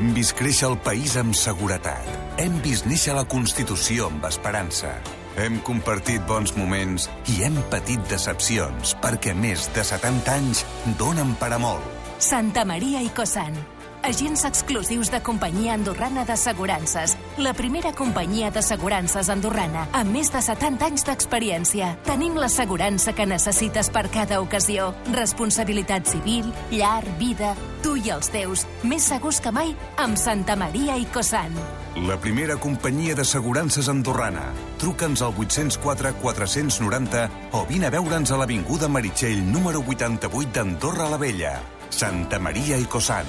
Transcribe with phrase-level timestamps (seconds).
[0.00, 2.06] Hem vist créixer el país amb seguretat.
[2.40, 4.94] Hem vist néixer la Constitució amb esperança.
[5.36, 10.62] Hem compartit bons moments i hem patit decepcions perquè més de 70 anys
[10.96, 11.84] donen per a molt.
[12.16, 13.60] Santa Maria i Cossan.
[14.08, 17.18] Agents exclusius de companyia andorrana d'assegurances.
[17.40, 21.86] La primera companyia d'assegurances andorrana amb més de 70 anys d'experiència.
[22.04, 24.90] Tenim l'assegurança que necessites per cada ocasió.
[25.14, 28.66] Responsabilitat civil, llar, vida, tu i els teus.
[28.84, 31.56] Més segurs que mai amb Santa Maria i Cossan.
[32.04, 34.50] La primera companyia d'assegurances andorrana.
[34.84, 41.24] Truca'ns al 804 490 o vine a veure'ns a l'Avinguda Meritxell número 88 d'Andorra la
[41.24, 41.79] Vella.
[41.90, 43.26] Santa Maria i Cossan.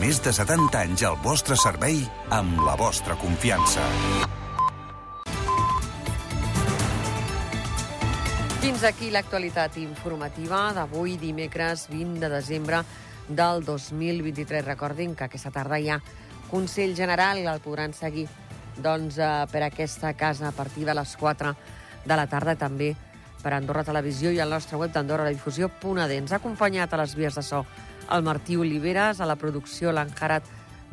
[0.00, 2.00] Més de 70 anys al vostre servei
[2.34, 3.84] amb la vostra confiança.
[8.62, 12.82] Fins aquí l'actualitat informativa d'avui, dimecres 20 de desembre
[13.28, 14.64] del 2023.
[14.64, 16.00] Recordin que aquesta tarda hi ha
[16.50, 18.26] Consell General, el podran seguir
[18.82, 21.54] doncs, eh, per aquesta casa a partir de les 4
[22.04, 22.94] de la tarda, també
[23.42, 26.08] per Andorra Televisió i al nostre web d'Andorra la difusió.d.
[26.16, 27.64] Ens ha acompanyat a les vies de so
[28.10, 30.46] el Martí Oliveres, a la producció l'Enjarat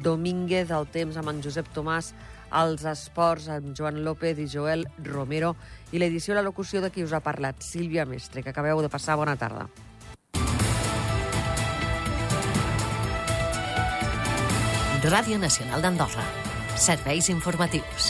[0.04, 2.12] Domínguez, al temps amb en Josep Tomàs,
[2.52, 5.56] als esports amb Joan López i Joel Romero
[5.92, 8.92] i l'edició i la locució de qui us ha parlat, Sílvia Mestre, que acabeu de
[8.92, 9.70] passar bona tarda.
[15.06, 16.24] Ràdio Nacional d'Andorra.
[16.82, 18.10] Serveis informatius.